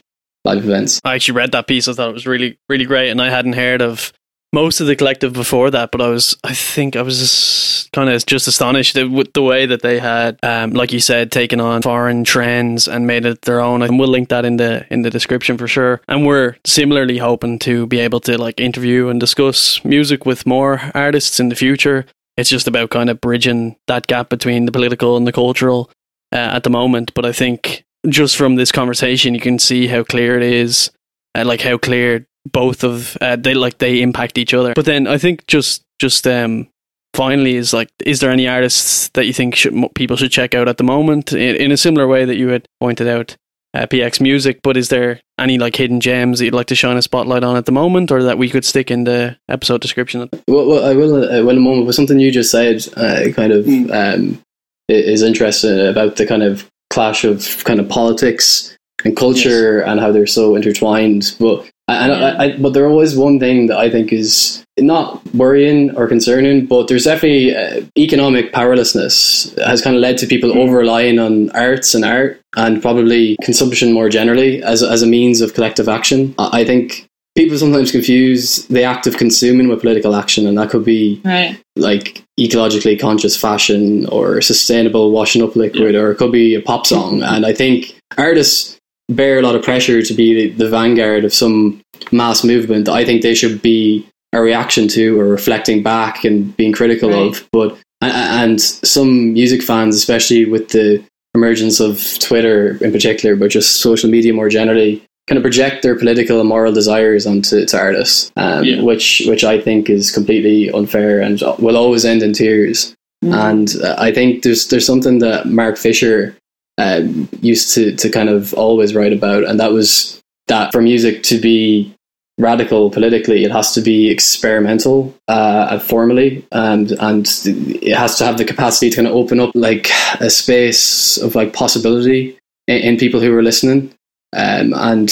[0.46, 1.02] live events.
[1.04, 1.88] I actually read that piece.
[1.88, 4.14] I thought it was really really great, and I hadn't heard of
[4.52, 8.26] most of the collective before that, but I was, I think I was kind of
[8.26, 12.24] just astonished with the way that they had, um, like you said, taken on foreign
[12.24, 13.82] trends and made it their own.
[13.82, 16.02] And we'll link that in the in the description for sure.
[16.08, 20.92] And we're similarly hoping to be able to like interview and discuss music with more
[20.96, 22.06] artists in the future.
[22.38, 25.92] It's just about kind of bridging that gap between the political and the cultural
[26.32, 27.14] uh, at the moment.
[27.14, 30.90] But I think just from this conversation, you can see how clear it is,
[31.36, 34.74] uh, like how clear both of uh, they like they impact each other.
[34.74, 36.68] But then I think just just um
[37.14, 40.68] finally is like is there any artists that you think should, people should check out
[40.68, 43.36] at the moment in, in a similar way that you had pointed out
[43.74, 46.98] uh, PX Music, but is there any like hidden gems that you'd like to shine
[46.98, 50.28] a spotlight on at the moment, or that we could stick in the episode description?
[50.48, 51.24] Well, well I will.
[51.24, 53.92] Uh, well, a moment with something you just said, uh, kind of mm.
[53.92, 54.42] um,
[54.88, 58.76] is interesting about the kind of clash of kind of politics
[59.06, 59.88] and culture yes.
[59.88, 61.36] and how they're so intertwined.
[61.40, 62.28] But and yeah.
[62.28, 66.66] I, I, but there always one thing that I think is not worrying or concerning,
[66.66, 70.58] but there's definitely uh, economic powerlessness has kind of led to people mm.
[70.58, 75.42] over relying on arts and art and probably consumption more generally as as a means
[75.42, 76.34] of collective action.
[76.38, 80.70] I, I think people sometimes confuse the act of consuming with political action, and that
[80.70, 81.60] could be right.
[81.76, 86.00] like ecologically conscious fashion or sustainable washing up liquid, yeah.
[86.00, 87.22] or it could be a pop song.
[87.22, 88.79] And I think artists
[89.10, 91.82] bear a lot of pressure to be the vanguard of some
[92.12, 92.86] mass movement.
[92.86, 97.10] That I think they should be a reaction to or reflecting back and being critical
[97.10, 97.36] right.
[97.36, 97.50] of.
[97.52, 101.04] But and some music fans, especially with the
[101.36, 105.98] emergence of Twitter in particular, but just social media more generally, kind of project their
[105.98, 108.82] political and moral desires onto to artists, um, yeah.
[108.82, 112.96] which which I think is completely unfair and will always end in tears.
[113.24, 113.50] Mm.
[113.50, 116.36] And uh, I think there's there's something that Mark Fisher
[116.80, 121.24] um, used to to kind of always write about, and that was that for music
[121.24, 121.94] to be
[122.40, 128.38] radical politically, it has to be experimental uh, formally, and and it has to have
[128.38, 129.90] the capacity to kind of open up like
[130.22, 133.94] a space of like possibility in, in people who are listening.
[134.36, 135.10] Um, and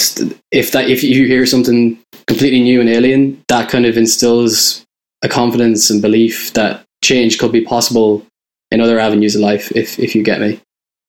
[0.50, 4.84] if that if you hear something completely new and alien, that kind of instills
[5.22, 8.24] a confidence and belief that change could be possible
[8.70, 9.70] in other avenues of life.
[9.76, 10.60] If if you get me.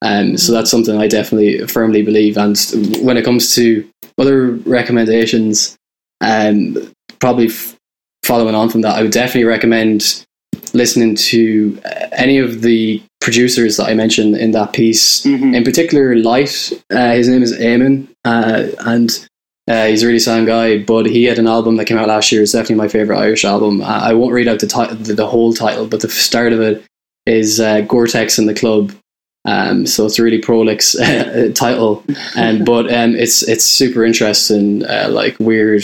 [0.01, 2.37] Um, so that's something I definitely firmly believe.
[2.37, 2.57] And
[3.01, 3.87] when it comes to
[4.17, 5.77] other recommendations,
[6.21, 6.77] um,
[7.19, 7.75] probably f-
[8.23, 10.25] following on from that, I would definitely recommend
[10.73, 15.23] listening to uh, any of the producers that I mentioned in that piece.
[15.25, 15.53] Mm-hmm.
[15.53, 16.71] In particular, Light.
[16.89, 19.27] Uh, his name is Eamon, uh, and
[19.67, 20.81] uh, he's a really sound guy.
[20.81, 22.41] But he had an album that came out last year.
[22.41, 23.81] It's definitely my favorite Irish album.
[23.81, 26.61] I, I won't read out the, ti- the, the whole title, but the start of
[26.61, 26.85] it
[27.25, 28.93] is uh, Gore-Tex in the Club.
[29.45, 32.03] Um, so it's a really prolix uh, title,
[32.35, 35.83] um, but um, it's it's super interesting, uh, like weird,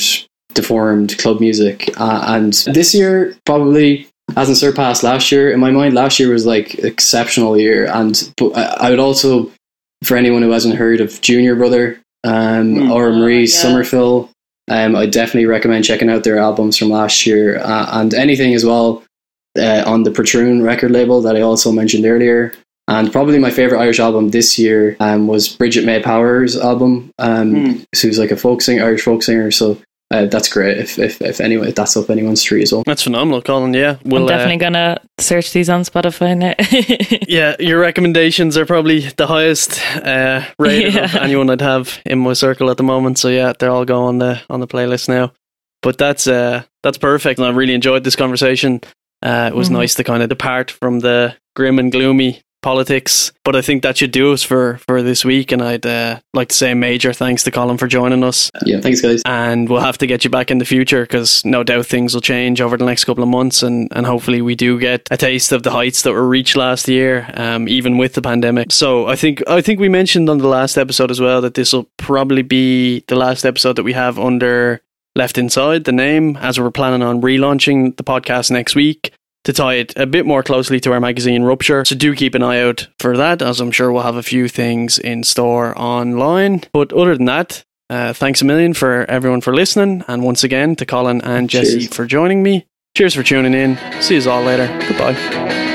[0.54, 1.90] deformed club music.
[1.98, 5.94] Uh, and this year probably hasn't surpassed last year in my mind.
[5.94, 9.52] Last year was like exceptional year, and but I would also,
[10.04, 13.46] for anyone who hasn't heard of Junior Brother um, mm, or Marie yeah.
[13.62, 14.32] Somerville,
[14.70, 18.66] um, I definitely recommend checking out their albums from last year uh, and anything as
[18.66, 19.04] well
[19.58, 22.54] uh, on the Patroon record label that I also mentioned earlier.
[22.88, 27.12] And probably my favorite Irish album this year um, was Brigid Mae Power's album.
[27.18, 27.86] Um, mm.
[28.00, 29.50] Who's like a folk singer, Irish folk singer.
[29.50, 29.82] So
[30.12, 30.78] uh, that's great.
[30.78, 32.84] If if if anyone if that's up anyone's tree as well.
[32.86, 33.74] That's phenomenal, Colin.
[33.74, 36.54] Yeah, we'll, I'm definitely uh, gonna search these on Spotify now.
[37.28, 41.06] yeah, your recommendations are probably the highest uh, rated yeah.
[41.06, 43.18] of anyone I'd have in my circle at the moment.
[43.18, 45.34] So yeah, they're all going on the on the playlist now.
[45.82, 48.82] But that's uh that's perfect, and I really enjoyed this conversation.
[49.24, 49.78] Uh, it was mm-hmm.
[49.78, 53.32] nice to kind of depart from the grim and gloomy politics.
[53.44, 55.52] But I think that should do us for for this week.
[55.52, 58.50] And I'd uh, like to say a major thanks to Colin for joining us.
[58.66, 59.22] Yeah, thanks, guys.
[59.24, 62.22] And we'll have to get you back in the future because no doubt things will
[62.22, 65.52] change over the next couple of months, and and hopefully we do get a taste
[65.52, 68.72] of the heights that were reached last year, um, even with the pandemic.
[68.72, 71.72] So I think I think we mentioned on the last episode as well that this
[71.72, 74.82] will probably be the last episode that we have under
[75.16, 79.14] Left Inside, the name, as we're planning on relaunching the podcast next week
[79.46, 81.86] to tie it a bit more closely to our magazine Rupture.
[81.86, 84.48] So do keep an eye out for that, as I'm sure we'll have a few
[84.48, 86.64] things in store online.
[86.74, 90.76] But other than that, uh, thanks a million for everyone for listening, and once again
[90.78, 91.96] to Colin and Jesse Cheers.
[91.96, 92.66] for joining me.
[92.96, 93.78] Cheers for tuning in.
[94.02, 94.68] See you all later.
[94.88, 95.75] Goodbye.